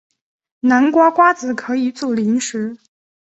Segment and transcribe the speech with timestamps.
[0.61, 2.75] 南瓜瓜子可以做零食。